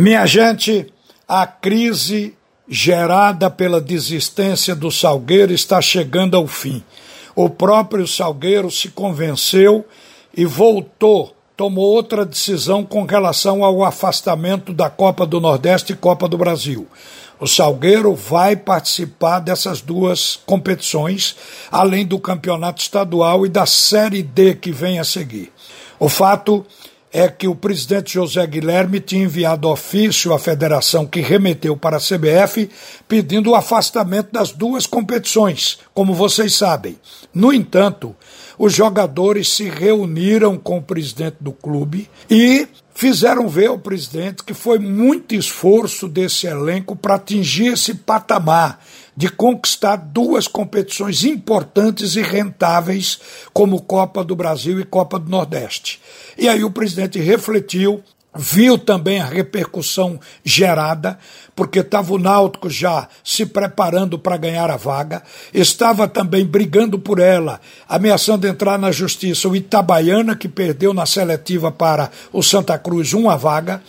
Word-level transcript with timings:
Minha 0.00 0.24
gente, 0.24 0.86
a 1.28 1.46
crise 1.46 2.34
gerada 2.66 3.50
pela 3.50 3.82
desistência 3.82 4.74
do 4.74 4.90
Salgueiro 4.90 5.52
está 5.52 5.78
chegando 5.82 6.38
ao 6.38 6.46
fim. 6.46 6.82
O 7.36 7.50
próprio 7.50 8.08
Salgueiro 8.08 8.70
se 8.70 8.88
convenceu 8.88 9.86
e 10.34 10.46
voltou, 10.46 11.36
tomou 11.54 11.84
outra 11.84 12.24
decisão 12.24 12.82
com 12.82 13.04
relação 13.04 13.62
ao 13.62 13.84
afastamento 13.84 14.72
da 14.72 14.88
Copa 14.88 15.26
do 15.26 15.38
Nordeste 15.38 15.92
e 15.92 15.96
Copa 15.96 16.26
do 16.26 16.38
Brasil. 16.38 16.88
O 17.38 17.46
Salgueiro 17.46 18.14
vai 18.14 18.56
participar 18.56 19.40
dessas 19.40 19.82
duas 19.82 20.40
competições, 20.46 21.36
além 21.70 22.06
do 22.06 22.18
campeonato 22.18 22.80
estadual 22.80 23.44
e 23.44 23.50
da 23.50 23.66
Série 23.66 24.22
D 24.22 24.54
que 24.54 24.72
vem 24.72 24.98
a 24.98 25.04
seguir. 25.04 25.52
O 25.98 26.08
fato 26.08 26.64
é 27.12 27.28
que 27.28 27.48
o 27.48 27.54
presidente 27.54 28.14
José 28.14 28.46
Guilherme 28.46 29.00
tinha 29.00 29.24
enviado 29.24 29.68
ofício 29.68 30.32
à 30.32 30.38
federação 30.38 31.06
que 31.06 31.20
remeteu 31.20 31.76
para 31.76 31.96
a 31.96 32.00
CBF 32.00 32.70
pedindo 33.08 33.50
o 33.50 33.54
afastamento 33.54 34.32
das 34.32 34.52
duas 34.52 34.86
competições, 34.86 35.78
como 35.92 36.14
vocês 36.14 36.54
sabem. 36.54 36.96
No 37.34 37.52
entanto, 37.52 38.14
os 38.58 38.72
jogadores 38.72 39.48
se 39.48 39.68
reuniram 39.68 40.56
com 40.56 40.78
o 40.78 40.82
presidente 40.82 41.36
do 41.40 41.52
clube 41.52 42.08
e 42.30 42.68
fizeram 43.00 43.48
ver 43.48 43.68
ao 43.68 43.78
presidente 43.78 44.44
que 44.44 44.52
foi 44.52 44.78
muito 44.78 45.34
esforço 45.34 46.06
desse 46.06 46.46
elenco 46.46 46.94
para 46.94 47.14
atingir 47.14 47.72
esse 47.72 47.94
patamar 47.94 48.84
de 49.16 49.26
conquistar 49.30 49.96
duas 49.96 50.46
competições 50.46 51.24
importantes 51.24 52.14
e 52.14 52.20
rentáveis, 52.20 53.18
como 53.54 53.80
Copa 53.80 54.22
do 54.22 54.36
Brasil 54.36 54.78
e 54.78 54.84
Copa 54.84 55.18
do 55.18 55.30
Nordeste. 55.30 55.98
E 56.36 56.46
aí 56.46 56.62
o 56.62 56.70
presidente 56.70 57.18
refletiu, 57.18 58.04
viu 58.34 58.78
também 58.78 59.20
a 59.20 59.26
repercussão 59.26 60.20
gerada, 60.44 61.18
porque 61.54 61.80
estava 61.80 62.12
o 62.12 62.18
Náutico 62.18 62.70
já 62.70 63.08
se 63.24 63.44
preparando 63.44 64.18
para 64.18 64.36
ganhar 64.36 64.70
a 64.70 64.76
vaga, 64.76 65.22
estava 65.52 66.06
também 66.06 66.44
brigando 66.44 66.98
por 66.98 67.18
ela, 67.18 67.60
ameaçando 67.88 68.46
entrar 68.46 68.78
na 68.78 68.92
justiça 68.92 69.48
o 69.48 69.56
Itabaiana, 69.56 70.36
que 70.36 70.48
perdeu 70.48 70.94
na 70.94 71.06
seletiva 71.06 71.72
para 71.72 72.10
o 72.32 72.42
Santa 72.42 72.78
Cruz 72.78 73.12
uma 73.12 73.36
vaga, 73.36 73.82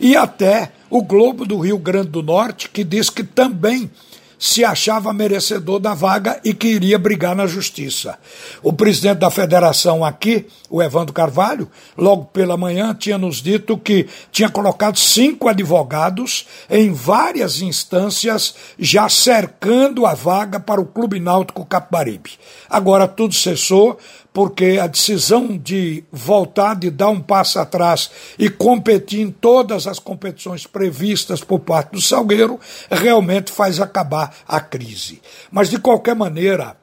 e 0.00 0.16
até 0.16 0.72
o 0.88 1.02
Globo 1.02 1.44
do 1.44 1.58
Rio 1.58 1.78
Grande 1.78 2.08
do 2.08 2.22
Norte, 2.22 2.70
que 2.70 2.84
diz 2.84 3.10
que 3.10 3.24
também 3.24 3.90
se 4.38 4.64
achava 4.64 5.12
merecedor 5.12 5.80
da 5.80 5.94
vaga 5.94 6.40
e 6.44 6.54
que 6.54 6.68
iria 6.68 6.98
brigar 6.98 7.34
na 7.34 7.46
justiça. 7.46 8.18
O 8.62 8.72
presidente 8.72 9.18
da 9.18 9.30
federação 9.30 10.04
aqui, 10.04 10.46
o 10.70 10.82
Evandro 10.82 11.12
Carvalho, 11.12 11.68
logo 11.96 12.26
pela 12.26 12.56
manhã 12.56 12.94
tinha 12.94 13.18
nos 13.18 13.42
dito 13.42 13.76
que 13.76 14.06
tinha 14.30 14.48
colocado 14.48 14.98
cinco 14.98 15.48
advogados 15.48 16.46
em 16.70 16.92
várias 16.92 17.60
instâncias 17.60 18.54
já 18.78 19.08
cercando 19.08 20.06
a 20.06 20.14
vaga 20.14 20.60
para 20.60 20.80
o 20.80 20.86
Clube 20.86 21.18
Náutico 21.18 21.66
Capibaribe. 21.66 22.32
Agora 22.70 23.08
tudo 23.08 23.34
cessou 23.34 23.98
porque 24.32 24.78
a 24.80 24.86
decisão 24.86 25.56
de 25.56 26.04
voltar, 26.12 26.76
de 26.76 26.90
dar 26.90 27.08
um 27.08 27.20
passo 27.20 27.58
atrás 27.58 28.10
e 28.38 28.48
competir 28.48 29.20
em 29.20 29.30
todas 29.30 29.86
as 29.86 29.98
competições 29.98 30.66
previstas 30.66 31.42
por 31.42 31.60
parte 31.60 31.92
do 31.92 32.00
Salgueiro 32.00 32.60
realmente 32.90 33.50
faz 33.50 33.80
acabar 33.80 34.34
a 34.46 34.60
crise. 34.60 35.20
Mas, 35.50 35.70
de 35.70 35.78
qualquer 35.78 36.14
maneira, 36.14 36.76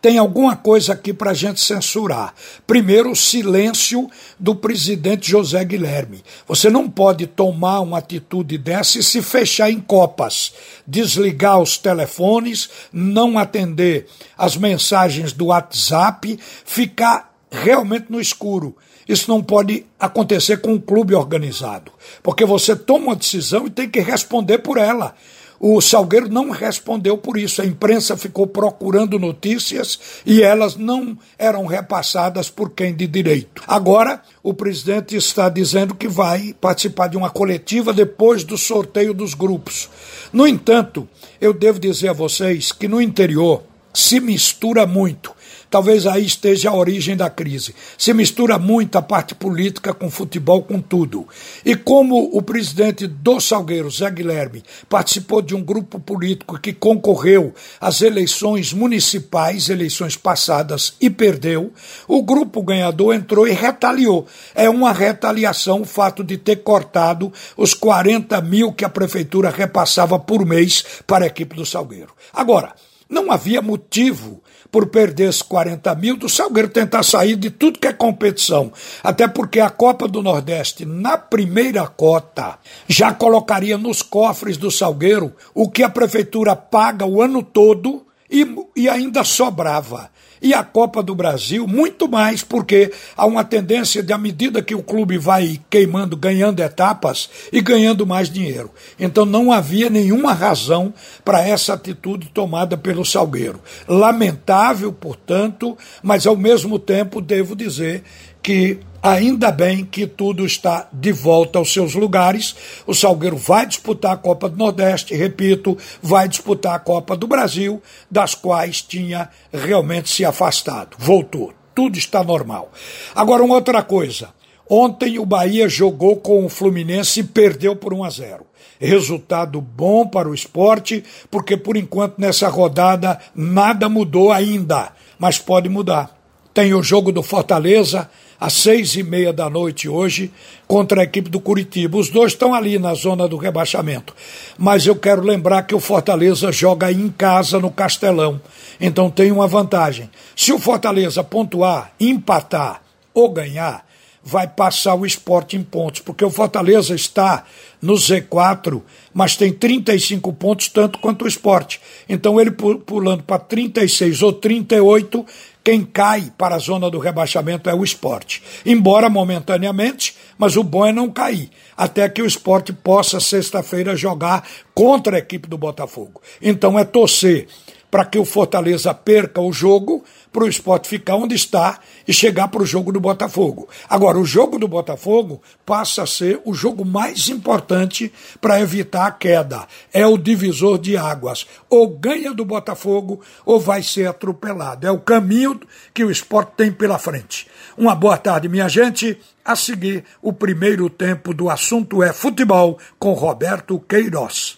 tem 0.00 0.18
alguma 0.18 0.56
coisa 0.56 0.92
aqui 0.92 1.12
para 1.12 1.32
a 1.32 1.34
gente 1.34 1.60
censurar. 1.60 2.34
Primeiro, 2.66 3.10
o 3.10 3.16
silêncio 3.16 4.08
do 4.38 4.54
presidente 4.54 5.30
José 5.30 5.64
Guilherme. 5.64 6.22
Você 6.46 6.70
não 6.70 6.88
pode 6.88 7.26
tomar 7.26 7.80
uma 7.80 7.98
atitude 7.98 8.56
dessa 8.58 8.98
e 8.98 9.02
se 9.02 9.20
fechar 9.22 9.70
em 9.70 9.80
copas, 9.80 10.52
desligar 10.86 11.60
os 11.60 11.78
telefones, 11.78 12.70
não 12.92 13.38
atender 13.38 14.06
as 14.36 14.56
mensagens 14.56 15.32
do 15.32 15.46
WhatsApp, 15.46 16.38
ficar 16.64 17.32
realmente 17.50 18.06
no 18.08 18.20
escuro. 18.20 18.76
Isso 19.08 19.30
não 19.30 19.42
pode 19.42 19.86
acontecer 19.98 20.58
com 20.58 20.74
um 20.74 20.80
clube 20.80 21.14
organizado, 21.14 21.90
porque 22.22 22.44
você 22.44 22.76
toma 22.76 23.06
uma 23.06 23.16
decisão 23.16 23.66
e 23.66 23.70
tem 23.70 23.88
que 23.88 24.00
responder 24.00 24.58
por 24.58 24.76
ela. 24.76 25.14
O 25.60 25.80
Salgueiro 25.80 26.28
não 26.28 26.50
respondeu 26.50 27.18
por 27.18 27.36
isso. 27.36 27.60
A 27.60 27.66
imprensa 27.66 28.16
ficou 28.16 28.46
procurando 28.46 29.18
notícias 29.18 29.98
e 30.24 30.42
elas 30.42 30.76
não 30.76 31.18
eram 31.36 31.66
repassadas 31.66 32.48
por 32.48 32.70
quem 32.70 32.94
de 32.94 33.06
direito. 33.06 33.62
Agora, 33.66 34.22
o 34.42 34.54
presidente 34.54 35.16
está 35.16 35.48
dizendo 35.48 35.94
que 35.94 36.06
vai 36.06 36.54
participar 36.60 37.08
de 37.08 37.16
uma 37.16 37.30
coletiva 37.30 37.92
depois 37.92 38.44
do 38.44 38.56
sorteio 38.56 39.12
dos 39.12 39.34
grupos. 39.34 39.90
No 40.32 40.46
entanto, 40.46 41.08
eu 41.40 41.52
devo 41.52 41.80
dizer 41.80 42.08
a 42.08 42.12
vocês 42.12 42.70
que 42.70 42.86
no 42.86 43.00
interior 43.00 43.64
se 43.92 44.20
mistura 44.20 44.86
muito 44.86 45.34
Talvez 45.70 46.06
aí 46.06 46.24
esteja 46.24 46.70
a 46.70 46.74
origem 46.74 47.16
da 47.16 47.28
crise. 47.28 47.74
Se 47.98 48.14
mistura 48.14 48.58
muito 48.58 48.96
a 48.96 49.02
parte 49.02 49.34
política 49.34 49.92
com 49.92 50.10
futebol, 50.10 50.62
com 50.62 50.80
tudo. 50.80 51.28
E 51.64 51.76
como 51.76 52.30
o 52.32 52.40
presidente 52.40 53.06
do 53.06 53.38
Salgueiro, 53.38 53.90
Zé 53.90 54.10
Guilherme, 54.10 54.62
participou 54.88 55.42
de 55.42 55.54
um 55.54 55.62
grupo 55.62 56.00
político 56.00 56.58
que 56.58 56.72
concorreu 56.72 57.54
às 57.78 58.00
eleições 58.00 58.72
municipais, 58.72 59.68
eleições 59.68 60.16
passadas, 60.16 60.94
e 61.00 61.10
perdeu, 61.10 61.72
o 62.06 62.22
grupo 62.22 62.62
ganhador 62.62 63.14
entrou 63.14 63.46
e 63.46 63.52
retaliou. 63.52 64.26
É 64.54 64.70
uma 64.70 64.92
retaliação 64.92 65.82
o 65.82 65.84
fato 65.84 66.24
de 66.24 66.38
ter 66.38 66.56
cortado 66.56 67.30
os 67.56 67.74
40 67.74 68.40
mil 68.40 68.72
que 68.72 68.84
a 68.86 68.88
prefeitura 68.88 69.50
repassava 69.50 70.18
por 70.18 70.46
mês 70.46 70.82
para 71.06 71.24
a 71.24 71.28
equipe 71.28 71.54
do 71.54 71.66
Salgueiro. 71.66 72.14
Agora, 72.32 72.74
não 73.08 73.32
havia 73.32 73.62
motivo 73.62 74.42
por 74.70 74.86
perder 74.86 75.30
esses 75.30 75.42
40 75.42 75.94
mil 75.94 76.16
do 76.16 76.28
Salgueiro 76.28 76.68
tentar 76.68 77.02
sair 77.02 77.36
de 77.36 77.50
tudo 77.50 77.78
que 77.78 77.86
é 77.86 77.92
competição. 77.92 78.72
Até 79.02 79.26
porque 79.26 79.60
a 79.60 79.70
Copa 79.70 80.06
do 80.06 80.22
Nordeste, 80.22 80.84
na 80.84 81.16
primeira 81.16 81.86
cota, 81.86 82.58
já 82.86 83.14
colocaria 83.14 83.78
nos 83.78 84.02
cofres 84.02 84.56
do 84.56 84.70
Salgueiro 84.70 85.34
o 85.54 85.70
que 85.70 85.82
a 85.82 85.88
prefeitura 85.88 86.54
paga 86.54 87.06
o 87.06 87.22
ano 87.22 87.42
todo 87.42 88.07
e, 88.30 88.46
e 88.76 88.88
ainda 88.88 89.24
sobrava. 89.24 90.10
E 90.40 90.54
a 90.54 90.62
Copa 90.62 91.02
do 91.02 91.14
Brasil, 91.14 91.66
muito 91.66 92.08
mais, 92.08 92.42
porque 92.42 92.92
há 93.16 93.26
uma 93.26 93.42
tendência 93.42 94.02
de, 94.02 94.12
à 94.12 94.18
medida 94.18 94.62
que 94.62 94.74
o 94.74 94.82
clube 94.82 95.18
vai 95.18 95.60
queimando, 95.68 96.16
ganhando 96.16 96.60
etapas 96.60 97.28
e 97.52 97.60
ganhando 97.60 98.06
mais 98.06 98.30
dinheiro. 98.30 98.70
Então 98.98 99.24
não 99.24 99.50
havia 99.50 99.90
nenhuma 99.90 100.32
razão 100.32 100.94
para 101.24 101.44
essa 101.46 101.74
atitude 101.74 102.30
tomada 102.32 102.76
pelo 102.76 103.04
Salgueiro. 103.04 103.60
Lamentável, 103.88 104.92
portanto, 104.92 105.76
mas 106.02 106.26
ao 106.26 106.36
mesmo 106.36 106.78
tempo 106.78 107.20
devo 107.20 107.56
dizer 107.56 108.04
que 108.42 108.80
ainda 109.02 109.50
bem 109.50 109.84
que 109.84 110.06
tudo 110.06 110.44
está 110.44 110.88
de 110.92 111.12
volta 111.12 111.58
aos 111.58 111.72
seus 111.72 111.94
lugares. 111.94 112.56
O 112.86 112.94
Salgueiro 112.94 113.36
vai 113.36 113.66
disputar 113.66 114.12
a 114.12 114.16
Copa 114.16 114.48
do 114.48 114.56
Nordeste, 114.56 115.14
repito, 115.14 115.76
vai 116.02 116.28
disputar 116.28 116.74
a 116.74 116.78
Copa 116.78 117.16
do 117.16 117.26
Brasil, 117.26 117.82
das 118.10 118.34
quais 118.34 118.82
tinha 118.82 119.28
realmente 119.52 120.08
se 120.08 120.24
afastado. 120.24 120.96
Voltou. 120.98 121.52
Tudo 121.74 121.96
está 121.96 122.24
normal. 122.24 122.72
Agora, 123.14 123.44
uma 123.44 123.54
outra 123.54 123.82
coisa. 123.82 124.30
Ontem 124.68 125.18
o 125.18 125.24
Bahia 125.24 125.68
jogou 125.68 126.16
com 126.16 126.44
o 126.44 126.48
Fluminense 126.48 127.20
e 127.20 127.24
perdeu 127.24 127.74
por 127.74 127.94
1 127.94 128.04
a 128.04 128.10
0. 128.10 128.46
Resultado 128.78 129.60
bom 129.60 130.06
para 130.06 130.28
o 130.28 130.34
esporte, 130.34 131.02
porque 131.30 131.56
por 131.56 131.76
enquanto 131.76 132.18
nessa 132.18 132.48
rodada 132.48 133.18
nada 133.34 133.88
mudou 133.88 134.30
ainda, 134.30 134.92
mas 135.18 135.38
pode 135.38 135.68
mudar. 135.68 136.17
Tem 136.52 136.74
o 136.74 136.82
jogo 136.82 137.12
do 137.12 137.22
Fortaleza 137.22 138.10
às 138.40 138.52
seis 138.52 138.94
e 138.94 139.02
meia 139.02 139.32
da 139.32 139.50
noite 139.50 139.88
hoje 139.88 140.32
contra 140.66 141.00
a 141.00 141.04
equipe 141.04 141.28
do 141.28 141.40
Curitiba. 141.40 141.98
Os 141.98 142.08
dois 142.08 142.32
estão 142.32 142.54
ali 142.54 142.78
na 142.78 142.94
zona 142.94 143.26
do 143.26 143.36
rebaixamento. 143.36 144.14
Mas 144.56 144.86
eu 144.86 144.96
quero 144.96 145.22
lembrar 145.22 145.62
que 145.62 145.74
o 145.74 145.80
Fortaleza 145.80 146.52
joga 146.52 146.90
em 146.92 147.08
casa 147.08 147.58
no 147.58 147.70
Castelão. 147.70 148.40
Então 148.80 149.10
tem 149.10 149.32
uma 149.32 149.48
vantagem. 149.48 150.08
Se 150.36 150.52
o 150.52 150.58
Fortaleza 150.58 151.24
pontuar, 151.24 151.92
empatar 151.98 152.82
ou 153.12 153.30
ganhar, 153.30 153.88
vai 154.22 154.46
passar 154.46 154.94
o 154.94 155.06
esporte 155.06 155.56
em 155.56 155.62
pontos, 155.62 156.02
porque 156.02 156.24
o 156.24 156.30
Fortaleza 156.30 156.94
está 156.94 157.44
no 157.80 157.94
Z4, 157.94 158.82
mas 159.14 159.36
tem 159.36 159.52
35 159.52 160.32
pontos, 160.34 160.68
tanto 160.68 160.98
quanto 160.98 161.24
o 161.24 161.28
esporte. 161.28 161.80
Então 162.06 162.38
ele 162.38 162.50
pulando 162.50 163.22
para 163.22 163.38
36 163.38 164.22
ou 164.22 164.32
38, 164.32 165.24
quem 165.68 165.84
cai 165.84 166.32
para 166.38 166.54
a 166.54 166.58
zona 166.58 166.90
do 166.90 166.98
rebaixamento 166.98 167.68
é 167.68 167.74
o 167.74 167.84
esporte. 167.84 168.42
Embora 168.64 169.10
momentaneamente, 169.10 170.16
mas 170.38 170.56
o 170.56 170.64
bom 170.64 170.86
é 170.86 170.92
não 170.92 171.10
cair, 171.10 171.50
até 171.76 172.08
que 172.08 172.22
o 172.22 172.26
esporte 172.26 172.72
possa, 172.72 173.20
sexta-feira, 173.20 173.94
jogar 173.94 174.48
contra 174.74 175.16
a 175.16 175.18
equipe 175.18 175.46
do 175.46 175.58
Botafogo. 175.58 176.22
Então 176.40 176.78
é 176.78 176.84
torcer 176.84 177.48
para 177.90 178.04
que 178.04 178.18
o 178.18 178.24
Fortaleza 178.24 178.92
perca 178.92 179.40
o 179.40 179.52
jogo, 179.52 180.04
para 180.32 180.44
o 180.44 180.48
esporte 180.48 180.88
ficar 180.88 181.16
onde 181.16 181.34
está 181.34 181.80
e 182.06 182.12
chegar 182.12 182.48
para 182.48 182.62
o 182.62 182.66
jogo 182.66 182.92
do 182.92 183.00
Botafogo. 183.00 183.68
Agora, 183.88 184.18
o 184.18 184.24
jogo 184.24 184.58
do 184.58 184.68
Botafogo 184.68 185.42
passa 185.64 186.02
a 186.02 186.06
ser 186.06 186.40
o 186.44 186.54
jogo 186.54 186.84
mais 186.84 187.28
importante 187.28 188.12
para 188.40 188.60
evitar 188.60 189.06
a 189.06 189.10
queda. 189.10 189.66
É 189.92 190.06
o 190.06 190.18
divisor 190.18 190.78
de 190.78 190.96
águas. 190.96 191.46
Ou 191.68 191.88
ganha 191.88 192.32
do 192.32 192.44
Botafogo 192.44 193.20
ou 193.44 193.58
vai 193.58 193.82
ser 193.82 194.06
atropelado. 194.06 194.86
É 194.86 194.90
o 194.90 195.00
caminho 195.00 195.60
que 195.92 196.04
o 196.04 196.10
esporte 196.10 196.52
tem 196.56 196.70
pela 196.70 196.98
frente. 196.98 197.46
Uma 197.76 197.94
boa 197.94 198.16
tarde, 198.16 198.48
minha 198.48 198.68
gente. 198.68 199.18
A 199.44 199.56
seguir, 199.56 200.04
o 200.20 200.32
primeiro 200.32 200.90
tempo 200.90 201.32
do 201.32 201.48
assunto 201.48 202.02
é 202.02 202.12
futebol 202.12 202.78
com 202.98 203.12
Roberto 203.12 203.80
Queiroz. 203.80 204.56